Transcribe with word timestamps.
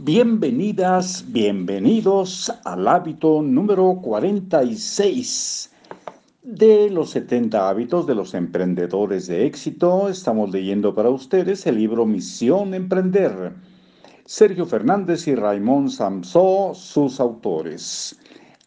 Bienvenidas, 0.00 1.24
bienvenidos 1.26 2.52
al 2.64 2.86
hábito 2.86 3.42
número 3.42 3.98
46 4.00 5.72
de 6.44 6.88
los 6.88 7.10
70 7.10 7.68
hábitos 7.68 8.06
de 8.06 8.14
los 8.14 8.32
emprendedores 8.34 9.26
de 9.26 9.44
éxito. 9.44 10.08
Estamos 10.08 10.52
leyendo 10.52 10.94
para 10.94 11.10
ustedes 11.10 11.66
el 11.66 11.78
libro 11.78 12.06
Misión 12.06 12.74
Emprender. 12.74 13.52
Sergio 14.24 14.66
Fernández 14.66 15.26
y 15.26 15.34
Raymond 15.34 15.90
Samsó, 15.90 16.74
sus 16.76 17.18
autores. 17.18 18.16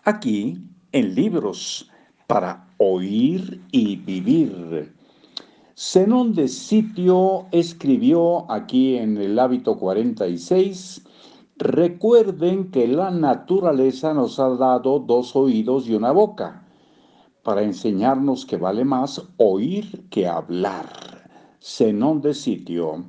Aquí, 0.04 0.60
en 0.92 1.16
libros 1.16 1.90
para 2.28 2.68
oír 2.76 3.62
y 3.72 3.96
vivir. 3.96 4.92
Zenón 5.78 6.34
de 6.34 6.50
Sitio 6.50 7.46
escribió 7.54 8.52
aquí 8.52 8.98
en 8.98 9.16
el 9.18 9.40
hábito 9.40 9.80
46 9.80 11.06
Recuerden 11.62 12.72
que 12.72 12.88
la 12.88 13.12
naturaleza 13.12 14.16
nos 14.16 14.40
ha 14.40 14.50
dado 14.50 14.98
dos 14.98 15.36
oídos 15.36 15.88
y 15.88 15.94
una 15.94 16.12
boca 16.12 16.64
para 17.44 17.62
enseñarnos 17.62 18.48
que 18.48 18.58
vale 18.58 18.84
más 18.84 19.22
oír 19.38 20.10
que 20.10 20.26
hablar. 20.28 20.88
Zenón 21.62 22.20
de 22.20 22.34
sitio. 22.34 23.06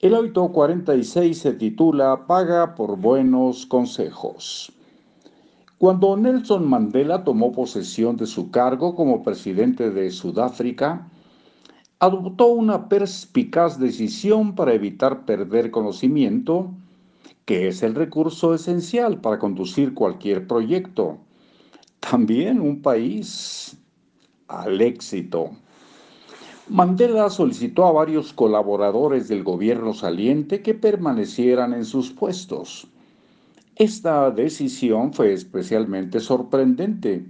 El 0.00 0.16
hábito 0.16 0.50
46 0.50 1.38
se 1.38 1.52
titula 1.52 2.26
Paga 2.26 2.74
por 2.74 2.98
buenos 2.98 3.66
consejos. 3.66 4.72
Cuando 5.78 6.16
Nelson 6.16 6.68
Mandela 6.68 7.22
tomó 7.22 7.52
posesión 7.52 8.16
de 8.16 8.26
su 8.26 8.50
cargo 8.50 8.96
como 8.96 9.22
presidente 9.22 9.92
de 9.92 10.10
Sudáfrica, 10.10 11.08
adoptó 12.00 12.48
una 12.48 12.88
perspicaz 12.88 13.78
decisión 13.78 14.56
para 14.56 14.74
evitar 14.74 15.24
perder 15.24 15.70
conocimiento 15.70 16.72
que 17.50 17.66
es 17.66 17.82
el 17.82 17.96
recurso 17.96 18.54
esencial 18.54 19.20
para 19.20 19.40
conducir 19.40 19.92
cualquier 19.92 20.46
proyecto. 20.46 21.18
También 21.98 22.60
un 22.60 22.80
país 22.80 23.76
al 24.46 24.80
éxito. 24.80 25.50
Mandela 26.68 27.28
solicitó 27.28 27.86
a 27.86 27.90
varios 27.90 28.32
colaboradores 28.32 29.26
del 29.26 29.42
gobierno 29.42 29.94
saliente 29.94 30.62
que 30.62 30.74
permanecieran 30.74 31.74
en 31.74 31.84
sus 31.84 32.12
puestos. 32.12 32.86
Esta 33.74 34.30
decisión 34.30 35.12
fue 35.12 35.32
especialmente 35.32 36.20
sorprendente, 36.20 37.26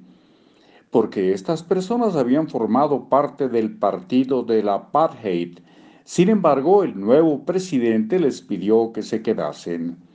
porque 0.91 1.33
estas 1.33 1.63
personas 1.63 2.15
habían 2.15 2.47
formado 2.47 3.09
parte 3.09 3.49
del 3.49 3.79
partido 3.79 4.43
del 4.43 4.69
apartheid. 4.69 5.61
Sin 6.05 6.29
embargo, 6.29 6.85
el 6.85 7.01
nuevo 7.01 7.47
presidente 7.47 8.19
les 8.19 8.43
pidió 8.43 8.93
que 8.93 9.01
se 9.01 9.23
quedasen. 9.23 10.10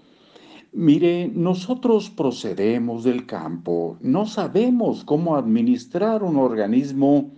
Mire, 0.77 1.31
nosotros 1.33 2.09
procedemos 2.09 3.05
del 3.05 3.25
campo, 3.25 3.97
no 4.01 4.25
sabemos 4.25 5.05
cómo 5.05 5.37
administrar 5.37 6.21
un 6.21 6.35
organismo 6.35 7.31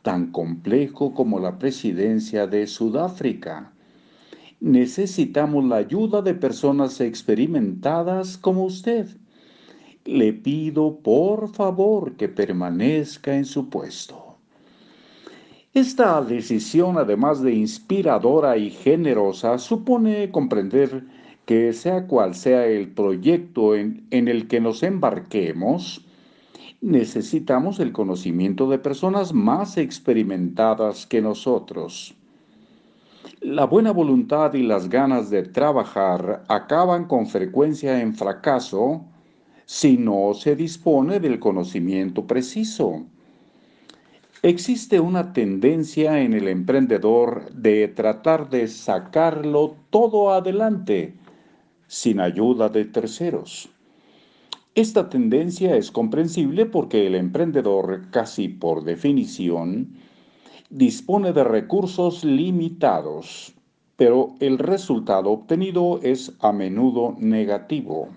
tan 0.00 0.32
complejo 0.32 1.12
como 1.12 1.38
la 1.38 1.58
presidencia 1.58 2.46
de 2.46 2.66
Sudáfrica. 2.66 3.70
Necesitamos 4.60 5.66
la 5.66 5.76
ayuda 5.76 6.22
de 6.22 6.32
personas 6.32 7.02
experimentadas 7.02 8.38
como 8.38 8.64
usted. 8.64 9.08
Le 10.06 10.32
pido 10.32 11.00
por 11.00 11.50
favor 11.52 12.16
que 12.16 12.30
permanezca 12.30 13.36
en 13.36 13.44
su 13.44 13.68
puesto. 13.68 14.38
Esta 15.74 16.22
decisión, 16.22 16.96
además 16.96 17.42
de 17.42 17.52
inspiradora 17.52 18.56
y 18.56 18.70
generosa, 18.70 19.58
supone 19.58 20.30
comprender 20.30 21.19
que 21.50 21.72
sea 21.72 22.06
cual 22.06 22.36
sea 22.36 22.64
el 22.64 22.90
proyecto 22.92 23.74
en, 23.74 24.06
el 24.12 24.46
que 24.46 24.60
nos 24.60 24.84
embarquemos, 24.84 26.06
necesitamos 26.80 27.80
el 27.80 27.90
conocimiento 27.90 28.70
de 28.70 28.78
personas 28.78 29.32
más 29.32 29.76
experimentadas 29.76 31.06
que 31.06 31.20
nosotros. 31.20 32.14
La 33.40 33.64
buena 33.64 33.90
voluntad 33.90 34.54
y 34.54 34.62
las 34.62 34.88
ganas 34.88 35.28
de 35.28 35.42
trabajar 35.42 36.44
acaban 36.46 37.06
con 37.06 37.26
frecuencia 37.26 38.00
en 38.00 38.14
fracaso 38.14 39.04
si 39.64 39.98
no 39.98 40.34
se 40.34 40.54
dispone 40.54 41.18
del 41.18 41.40
conocimiento 41.40 42.28
preciso. 42.28 43.06
Existe 44.42 45.00
una 45.00 45.32
tendencia 45.32 46.20
en 46.20 46.32
el 46.32 46.46
emprendedor 46.46 47.52
de 47.52 47.88
tratar 47.88 48.48
de 48.50 48.68
sacarlo 48.68 49.74
todo 49.90 50.32
adelante 50.32 51.16
sin 51.90 52.20
ayuda 52.20 52.68
de 52.68 52.84
terceros. 52.84 53.68
Esta 54.76 55.08
tendencia 55.08 55.74
es 55.74 55.90
comprensible 55.90 56.64
porque 56.64 57.08
el 57.08 57.16
emprendedor, 57.16 58.12
casi 58.12 58.46
por 58.46 58.84
definición, 58.84 59.96
dispone 60.70 61.32
de 61.32 61.42
recursos 61.42 62.22
limitados, 62.22 63.52
pero 63.96 64.36
el 64.38 64.58
resultado 64.58 65.30
obtenido 65.30 65.98
es 66.04 66.32
a 66.38 66.52
menudo 66.52 67.16
negativo. 67.18 68.10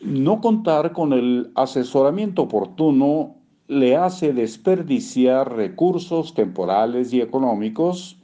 No 0.00 0.40
contar 0.40 0.92
con 0.92 1.12
el 1.12 1.52
asesoramiento 1.54 2.42
oportuno 2.42 3.36
le 3.68 3.94
hace 3.94 4.32
desperdiciar 4.32 5.54
recursos 5.54 6.34
temporales 6.34 7.12
y 7.12 7.20
económicos 7.20 8.19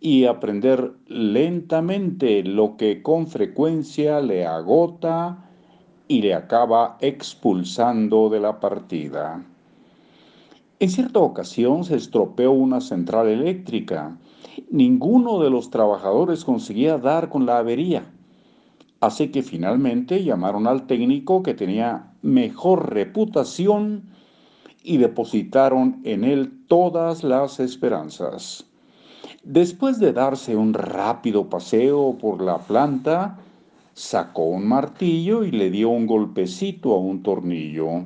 y 0.00 0.24
aprender 0.26 0.92
lentamente 1.06 2.42
lo 2.44 2.76
que 2.76 3.02
con 3.02 3.26
frecuencia 3.26 4.20
le 4.20 4.46
agota 4.46 5.44
y 6.06 6.22
le 6.22 6.34
acaba 6.34 6.96
expulsando 7.00 8.28
de 8.30 8.40
la 8.40 8.60
partida. 8.60 9.44
En 10.80 10.90
cierta 10.90 11.18
ocasión 11.18 11.82
se 11.84 11.96
estropeó 11.96 12.52
una 12.52 12.80
central 12.80 13.26
eléctrica. 13.26 14.16
Ninguno 14.70 15.40
de 15.40 15.50
los 15.50 15.70
trabajadores 15.70 16.44
conseguía 16.44 16.98
dar 16.98 17.28
con 17.28 17.46
la 17.46 17.58
avería. 17.58 18.12
Así 19.00 19.28
que 19.28 19.42
finalmente 19.42 20.22
llamaron 20.22 20.66
al 20.66 20.86
técnico 20.86 21.42
que 21.42 21.54
tenía 21.54 22.12
mejor 22.22 22.92
reputación 22.92 24.04
y 24.82 24.98
depositaron 24.98 26.00
en 26.04 26.24
él 26.24 26.64
todas 26.68 27.24
las 27.24 27.58
esperanzas. 27.58 28.64
Después 29.48 29.98
de 29.98 30.12
darse 30.12 30.56
un 30.56 30.74
rápido 30.74 31.48
paseo 31.48 32.18
por 32.20 32.42
la 32.42 32.58
planta, 32.58 33.38
sacó 33.94 34.42
un 34.42 34.68
martillo 34.68 35.42
y 35.42 35.50
le 35.50 35.70
dio 35.70 35.88
un 35.88 36.06
golpecito 36.06 36.92
a 36.92 36.98
un 36.98 37.22
tornillo. 37.22 38.04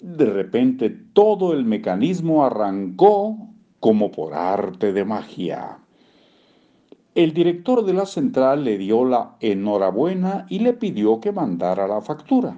De 0.00 0.24
repente 0.24 0.88
todo 0.88 1.52
el 1.52 1.64
mecanismo 1.64 2.44
arrancó 2.44 3.38
como 3.80 4.12
por 4.12 4.34
arte 4.34 4.92
de 4.92 5.04
magia. 5.04 5.78
El 7.16 7.34
director 7.34 7.84
de 7.84 7.94
la 7.94 8.06
central 8.06 8.62
le 8.62 8.78
dio 8.78 9.04
la 9.04 9.34
enhorabuena 9.40 10.46
y 10.48 10.60
le 10.60 10.74
pidió 10.74 11.18
que 11.18 11.32
mandara 11.32 11.88
la 11.88 12.02
factura. 12.02 12.56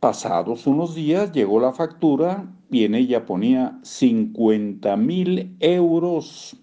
Pasados 0.00 0.66
unos 0.66 0.94
días 0.94 1.32
llegó 1.32 1.60
la 1.60 1.72
factura 1.72 2.44
y 2.70 2.84
en 2.84 2.94
ella 2.94 3.24
ponía 3.24 3.78
50 3.84 4.94
mil 4.98 5.56
euros. 5.60 6.60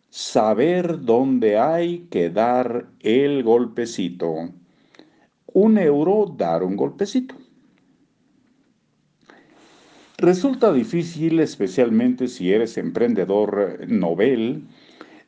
Saber 0.09 1.03
dónde 1.03 1.59
hay 1.59 2.07
que 2.11 2.31
dar 2.31 2.87
el 3.01 3.43
golpecito. 3.43 4.49
Un 5.53 5.77
euro 5.77 6.35
dar 6.35 6.63
un 6.63 6.77
golpecito. 6.77 7.35
Resulta 10.17 10.73
difícil, 10.73 11.41
especialmente 11.41 12.27
si 12.27 12.53
eres 12.53 12.79
emprendedor 12.79 13.87
novel, 13.87 14.67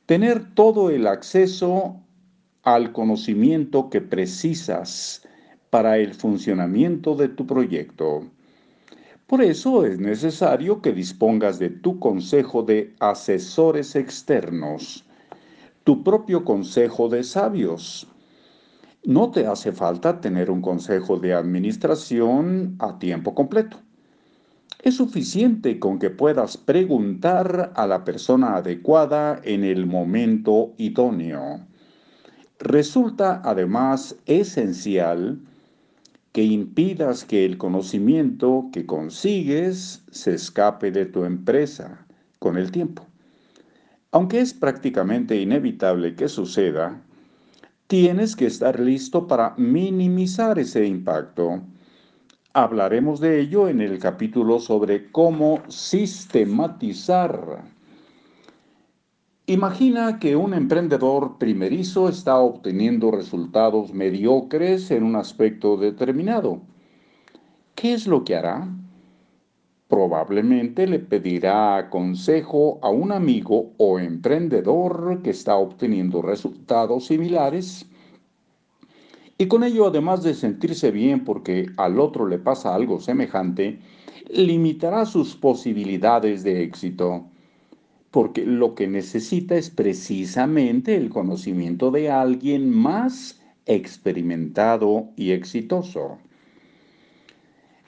tener 0.07 0.55
todo 0.55 0.91
el 0.91 1.07
acceso 1.07 1.97
al 2.63 2.93
conocimiento 2.93 3.91
que 3.91 4.01
precisas 4.01 5.23
para 5.71 5.99
el 5.99 6.15
funcionamiento 6.15 7.15
de 7.15 7.29
tu 7.29 7.47
proyecto. 7.47 8.25
Por 9.27 9.43
eso 9.43 9.87
es 9.87 9.99
necesario 9.99 10.83
que 10.83 10.93
dispongas 10.93 11.59
de 11.59 11.71
tu 11.71 11.99
consejo 11.99 12.63
de 12.63 12.95
asesores 13.01 13.97
externos, 13.97 15.07
tu 15.85 16.05
propio 16.05 16.45
consejo 16.45 17.09
de 17.09 17.25
sabios. 17.25 18.07
No 19.05 19.31
te 19.31 19.47
hace 19.47 19.73
falta 19.73 20.21
tener 20.21 20.51
un 20.51 20.61
consejo 20.61 21.19
de 21.19 21.33
administración 21.33 22.77
a 22.79 22.99
tiempo 22.99 23.35
completo. 23.35 23.79
Es 24.83 24.97
suficiente 24.97 25.79
con 25.79 26.01
que 26.01 26.11
puedas 26.11 26.57
preguntar 26.57 27.73
a 27.77 27.87
la 27.87 28.05
persona 28.05 28.57
adecuada 28.57 29.41
en 29.45 29.63
el 29.63 29.87
momento 29.87 30.75
idóneo. 30.77 31.61
Resulta 32.59 33.41
además 33.45 34.17
esencial 34.27 35.39
que 36.33 36.43
impidas 36.43 37.25
que 37.25 37.45
el 37.45 37.59
conocimiento 37.59 38.71
que 38.73 38.85
consigues 38.85 40.03
se 40.11 40.35
escape 40.35 40.91
de 40.91 41.07
tu 41.07 41.25
empresa 41.25 42.05
con 42.41 42.57
el 42.59 42.73
tiempo. 42.73 43.07
Aunque 44.11 44.41
es 44.41 44.53
prácticamente 44.53 45.41
inevitable 45.41 46.17
que 46.17 46.29
suceda, 46.29 47.01
tienes 47.87 48.35
que 48.35 48.47
estar 48.47 48.81
listo 48.81 49.29
para 49.29 49.55
minimizar 49.57 50.59
ese 50.59 50.85
impacto. 50.87 51.63
Hablaremos 52.55 53.19
de 53.19 53.41
ello 53.41 53.67
en 53.67 53.81
el 53.81 53.99
capítulo 53.99 54.61
sobre 54.61 55.11
cómo 55.11 55.63
sistematizar. 55.69 57.65
Imagina 59.47 60.19
que 60.19 60.37
un 60.37 60.53
emprendedor 60.53 61.39
primerizo 61.39 62.11
está 62.11 62.37
obteniendo 62.37 63.11
resultados 63.11 63.95
mediocres 63.95 64.91
en 64.91 65.03
un 65.03 65.17
aspecto 65.17 65.79
determinado. 65.79 66.61
¿Qué 67.75 67.95
es 67.95 68.07
lo 68.07 68.23
que 68.23 68.37
hará? 68.37 68.69
Probablemente 69.89 70.87
le 70.87 70.99
pedirá 70.99 71.89
consejo 71.89 72.79
a 72.83 72.91
un 72.91 73.13
amigo 73.13 73.73
o 73.79 73.99
emprendedor 73.99 75.23
que 75.23 75.31
está 75.31 75.57
obteniendo 75.57 76.21
resultados 76.21 77.07
similares 77.07 77.87
y 79.39 79.47
con 79.47 79.65
ello, 79.65 79.87
además 79.87 80.23
de 80.23 80.35
sentirse 80.35 80.91
bien 80.91 81.25
porque 81.25 81.67
al 81.77 81.99
otro 81.99 82.27
le 82.27 82.39
pasa 82.39 82.75
algo 82.75 83.01
semejante, 83.01 83.79
limitará 84.31 85.05
sus 85.05 85.35
posibilidades 85.35 86.45
de 86.45 86.63
éxito, 86.63 87.25
porque 88.11 88.45
lo 88.45 88.75
que 88.75 88.87
necesita 88.87 89.57
es 89.57 89.71
precisamente 89.71 90.97
el 90.97 91.09
conocimiento 91.09 91.91
de 91.91 92.11
alguien 92.11 92.71
más 92.71 93.41
experimentado 93.67 95.09
y 95.17 95.33
exitoso. 95.33 96.19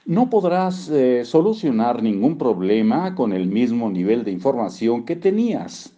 No 0.07 0.29
podrás 0.29 0.89
eh, 0.91 1.25
solucionar 1.25 2.03
ningún 2.03 2.37
problema 2.37 3.15
con 3.15 3.33
el 3.33 3.47
mismo 3.47 3.91
nivel 3.91 4.25
de 4.25 4.33
información 4.33 5.05
que 5.05 5.17
tenías 5.17 5.95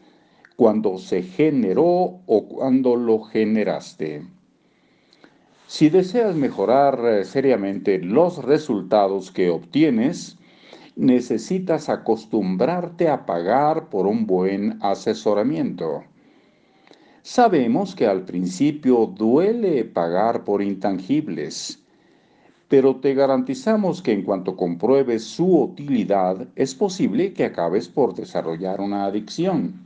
cuando 0.55 0.99
se 0.99 1.23
generó 1.23 2.21
o 2.27 2.49
cuando 2.49 2.97
lo 2.97 3.21
generaste. 3.21 4.36
Si 5.77 5.91
deseas 5.91 6.35
mejorar 6.35 6.99
eh, 7.05 7.25
seriamente 7.27 7.99
los 7.99 8.43
resultados 8.43 9.31
que 9.31 9.51
obtienes, 9.51 10.39
necesitas 10.97 11.91
acostumbrarte 11.91 13.11
a 13.11 13.27
pagar 13.27 13.91
por 13.91 14.07
un 14.07 14.27
buen 14.27 14.79
asesoramiento. 14.81 16.03
Sabemos 17.21 17.95
que 17.95 18.07
al 18.07 18.25
principio 18.25 19.05
duele 19.05 19.85
pagar 19.85 20.45
por 20.45 20.63
intangibles, 20.63 21.85
pero 22.69 22.97
te 22.97 23.13
garantizamos 23.13 24.01
que 24.01 24.13
en 24.13 24.23
cuanto 24.23 24.57
compruebes 24.57 25.25
su 25.25 25.61
utilidad, 25.61 26.49
es 26.57 26.75
posible 26.75 27.35
que 27.35 27.45
acabes 27.45 27.87
por 27.87 28.15
desarrollar 28.15 28.81
una 28.81 29.05
adicción. 29.05 29.86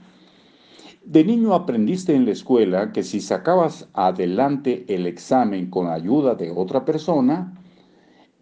De 1.04 1.24
niño 1.24 1.54
aprendiste 1.54 2.14
en 2.14 2.26
la 2.26 2.32
escuela 2.32 2.92
que 2.92 3.02
si 3.02 3.20
sacabas 3.20 3.88
adelante 3.94 4.84
el 4.88 5.06
examen 5.06 5.70
con 5.70 5.88
ayuda 5.88 6.34
de 6.34 6.50
otra 6.50 6.84
persona, 6.84 7.54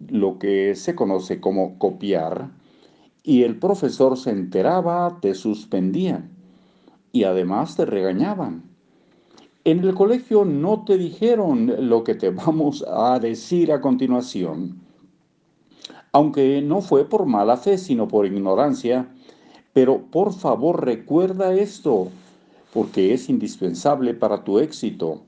lo 0.08 0.38
que 0.40 0.74
se 0.74 0.96
conoce 0.96 1.40
como 1.40 1.78
copiar, 1.78 2.50
y 3.22 3.44
el 3.44 3.58
profesor 3.58 4.18
se 4.18 4.30
enteraba, 4.30 5.18
te 5.20 5.34
suspendían 5.34 6.30
y 7.12 7.24
además 7.24 7.76
te 7.76 7.84
regañaban. 7.84 8.64
En 9.64 9.80
el 9.80 9.94
colegio 9.94 10.44
no 10.44 10.84
te 10.84 10.98
dijeron 10.98 11.88
lo 11.88 12.02
que 12.02 12.16
te 12.16 12.30
vamos 12.30 12.84
a 12.88 13.20
decir 13.20 13.70
a 13.70 13.80
continuación, 13.80 14.80
aunque 16.10 16.60
no 16.62 16.80
fue 16.80 17.04
por 17.04 17.26
mala 17.26 17.56
fe, 17.56 17.78
sino 17.78 18.08
por 18.08 18.26
ignorancia, 18.26 19.08
pero 19.72 20.02
por 20.10 20.32
favor 20.32 20.84
recuerda 20.84 21.54
esto, 21.54 22.08
porque 22.72 23.14
es 23.14 23.28
indispensable 23.28 24.14
para 24.14 24.44
tu 24.44 24.58
éxito. 24.58 25.22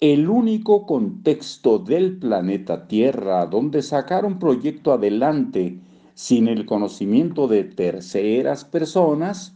El 0.00 0.28
único 0.28 0.86
contexto 0.86 1.78
del 1.78 2.18
planeta 2.18 2.86
Tierra 2.86 3.46
donde 3.46 3.82
sacar 3.82 4.24
un 4.24 4.38
proyecto 4.38 4.92
adelante 4.92 5.78
sin 6.14 6.48
el 6.48 6.66
conocimiento 6.66 7.48
de 7.48 7.64
terceras 7.64 8.64
personas 8.64 9.54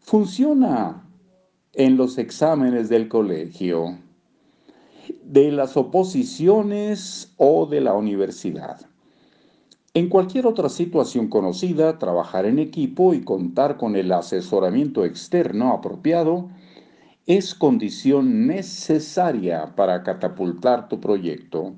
funciona 0.00 1.08
en 1.72 1.96
los 1.96 2.18
exámenes 2.18 2.88
del 2.88 3.08
colegio, 3.08 3.98
de 5.24 5.50
las 5.50 5.76
oposiciones 5.76 7.32
o 7.36 7.66
de 7.66 7.80
la 7.80 7.94
universidad. 7.94 8.86
En 9.96 10.08
cualquier 10.08 10.48
otra 10.48 10.68
situación 10.68 11.28
conocida, 11.28 12.00
trabajar 12.00 12.46
en 12.46 12.58
equipo 12.58 13.14
y 13.14 13.22
contar 13.22 13.76
con 13.76 13.94
el 13.94 14.10
asesoramiento 14.10 15.04
externo 15.04 15.72
apropiado 15.72 16.48
es 17.26 17.54
condición 17.54 18.48
necesaria 18.48 19.76
para 19.76 20.02
catapultar 20.02 20.88
tu 20.88 21.00
proyecto. 21.00 21.74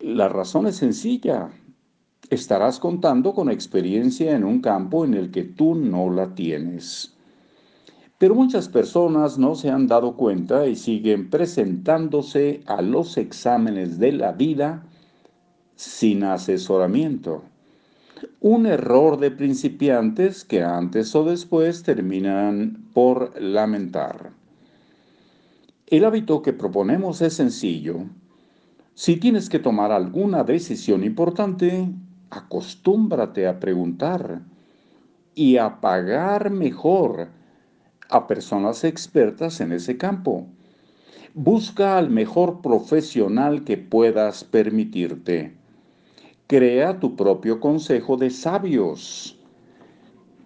La 0.00 0.30
razón 0.30 0.66
es 0.66 0.76
sencilla. 0.76 1.50
Estarás 2.30 2.78
contando 2.78 3.34
con 3.34 3.50
experiencia 3.50 4.34
en 4.34 4.42
un 4.42 4.62
campo 4.62 5.04
en 5.04 5.12
el 5.12 5.30
que 5.30 5.44
tú 5.44 5.74
no 5.74 6.10
la 6.10 6.34
tienes. 6.34 7.18
Pero 8.16 8.34
muchas 8.34 8.70
personas 8.70 9.36
no 9.36 9.56
se 9.56 9.68
han 9.68 9.88
dado 9.88 10.16
cuenta 10.16 10.66
y 10.66 10.74
siguen 10.74 11.28
presentándose 11.28 12.62
a 12.64 12.80
los 12.80 13.18
exámenes 13.18 13.98
de 13.98 14.12
la 14.12 14.32
vida 14.32 14.86
sin 15.76 16.24
asesoramiento. 16.24 17.42
Un 18.40 18.66
error 18.66 19.18
de 19.18 19.30
principiantes 19.30 20.44
que 20.44 20.62
antes 20.62 21.14
o 21.14 21.24
después 21.24 21.82
terminan 21.82 22.86
por 22.92 23.40
lamentar. 23.40 24.32
El 25.86 26.04
hábito 26.04 26.42
que 26.42 26.52
proponemos 26.52 27.20
es 27.20 27.34
sencillo. 27.34 28.06
Si 28.94 29.16
tienes 29.16 29.48
que 29.48 29.58
tomar 29.58 29.92
alguna 29.92 30.44
decisión 30.44 31.04
importante, 31.04 31.88
acostúmbrate 32.30 33.46
a 33.46 33.60
preguntar 33.60 34.42
y 35.34 35.56
a 35.56 35.80
pagar 35.80 36.50
mejor 36.50 37.28
a 38.08 38.26
personas 38.26 38.84
expertas 38.84 39.60
en 39.60 39.72
ese 39.72 39.96
campo. 39.96 40.46
Busca 41.34 41.98
al 41.98 42.10
mejor 42.10 42.60
profesional 42.62 43.64
que 43.64 43.76
puedas 43.76 44.44
permitirte. 44.44 45.63
Crea 46.46 47.00
tu 47.00 47.16
propio 47.16 47.58
consejo 47.58 48.18
de 48.18 48.28
sabios. 48.28 49.38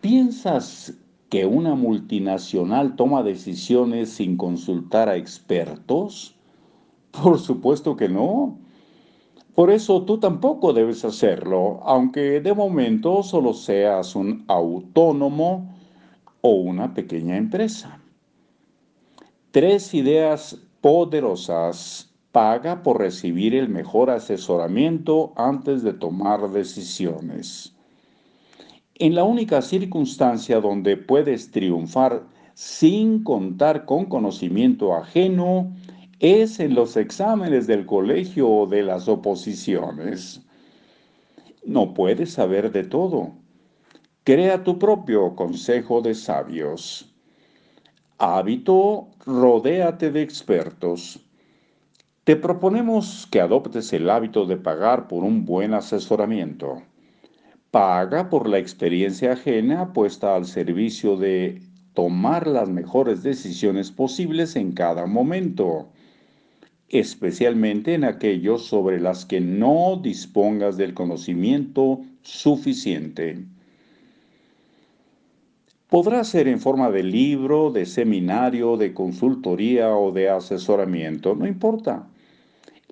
¿Piensas 0.01 0.97
que 1.29 1.45
una 1.45 1.75
multinacional 1.75 2.95
toma 2.95 3.25
decisiones 3.25 4.11
sin 4.11 4.37
consultar 4.37 5.09
a 5.09 5.17
expertos? 5.17 6.37
Por 7.11 7.41
supuesto 7.41 7.97
que 7.97 8.09
no. 8.09 8.59
Por 9.57 9.73
eso 9.73 10.05
tú 10.05 10.19
tampoco 10.19 10.73
debes 10.73 11.05
hacerlo, 11.05 11.81
aunque 11.83 12.41
de 12.41 12.55
momento 12.55 13.25
solo 13.25 13.53
seas 13.53 14.15
un 14.15 14.45
autónomo 14.47 15.75
o 16.43 16.51
una 16.51 16.95
pequeña 16.95 17.37
empresa. 17.37 18.01
Tres 19.51 19.95
ideas 19.95 20.57
poderosas 20.81 22.08
paga 22.39 22.85
por 22.85 23.01
recibir 23.01 23.53
el 23.57 23.69
mejor 23.69 24.11
asesoramiento 24.11 25.33
antes 25.35 25.83
de 25.83 25.93
tomar 25.93 26.53
decisiones. 26.53 27.75
En 28.95 29.17
la 29.17 29.25
única 29.25 29.61
circunstancia 29.61 30.61
donde 30.61 30.97
puedes 30.97 31.51
triunfar 31.51 32.23
sin 32.55 33.25
contar 33.25 33.87
con 33.87 34.05
conocimiento 34.05 34.95
ajeno 34.95 35.73
es 36.21 36.61
en 36.61 36.77
los 36.77 36.97
exámenes 36.97 37.67
del 37.67 37.85
colegio 37.87 38.49
o 38.49 38.67
de 38.69 38.85
las 38.85 39.09
oposiciones. 39.09 40.41
No 41.65 41.93
puedes 41.93 42.35
saber 42.35 42.71
de 42.71 42.85
todo. 42.85 43.33
Crea 44.23 44.63
tu 44.63 44.79
propio 44.79 45.35
consejo 45.35 46.03
de 46.03 46.15
sabios. 46.15 47.13
Hábito, 48.19 49.09
rodéate 49.27 50.13
de 50.13 50.23
expertos. 50.23 51.25
Te 52.29 52.37
proponemos 52.37 53.27
que 53.31 53.41
adoptes 53.41 53.91
el 53.95 54.11
hábito 54.11 54.45
de 54.45 54.59
pagar 54.59 55.09
por 55.09 55.25
un 55.25 55.47
buen 55.47 55.73
asesoramiento. 55.73 56.83
Paga 57.71 58.29
por 58.29 58.51
la 58.51 58.59
experiencia 58.59 59.33
ajena 59.33 59.95
puesta 59.95 60.37
al 60.37 60.45
servicio 60.45 61.17
de 61.17 61.63
tomar 61.95 62.47
las 62.47 62.69
mejores 62.69 63.23
decisiones 63.23 63.91
posibles 63.91 64.57
en 64.57 64.73
cada 64.73 65.07
momento, 65.07 65.89
especialmente 66.91 67.95
en 67.95 68.05
aquellos 68.05 68.67
sobre 68.67 69.01
las 69.01 69.25
que 69.25 69.41
no 69.41 69.97
dispongas 69.97 70.77
del 70.77 70.93
conocimiento 70.93 72.03
suficiente. 72.21 73.47
Podrá 75.89 76.25
ser 76.25 76.47
en 76.47 76.61
forma 76.61 76.91
de 76.91 77.05
libro, 77.05 77.71
de 77.71 77.87
seminario, 77.87 78.77
de 78.77 78.93
consultoría 78.93 79.97
o 79.97 80.13
de 80.13 80.29
asesoramiento, 80.29 81.35
no 81.35 81.47
importa. 81.47 82.07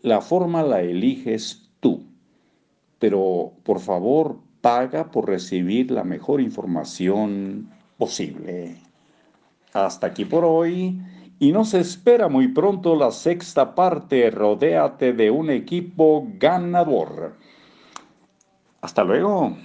La 0.03 0.21
forma 0.21 0.63
la 0.63 0.81
eliges 0.81 1.69
tú, 1.81 2.05
pero 2.99 3.53
por 3.65 3.81
favor 3.81 4.39
paga 4.61 5.11
por 5.11 5.29
recibir 5.29 5.91
la 5.91 6.05
mejor 6.05 6.41
información 6.41 7.71
posible. 7.99 8.77
Hasta 9.73 10.09
aquí 10.09 10.25
por 10.25 10.45
hoy 10.45 11.01
y 11.39 11.53
nos 11.53 11.75
espera 11.75 12.29
muy 12.29 12.49
pronto 12.49 12.97
la 12.97 13.11
sexta 13.11 13.75
parte. 13.75 14.31
Rodéate 14.31 15.13
de 15.13 15.31
un 15.31 15.51
equipo 15.51 16.27
ganador. 16.39 17.35
Hasta 18.81 19.05
luego. 19.05 19.57